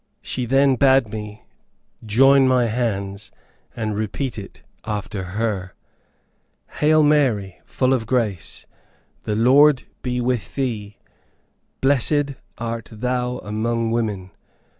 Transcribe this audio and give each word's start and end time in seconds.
She 0.23 0.45
then 0.47 0.77
bade 0.77 1.09
me 1.09 1.43
join 2.03 2.47
my 2.47 2.65
hands, 2.65 3.31
and 3.75 3.93
repeat 3.95 4.35
it 4.39 4.63
after 4.83 5.21
her. 5.23 5.75
"Hail 6.79 7.03
Mary! 7.03 7.61
Full 7.65 7.93
of 7.93 8.07
grace! 8.07 8.65
The 9.25 9.35
Lord 9.35 9.83
be 10.01 10.19
with 10.19 10.55
thee! 10.55 10.97
Blessed 11.81 12.33
art 12.57 12.89
thou 12.91 13.37
among 13.43 13.91
women! 13.91 14.31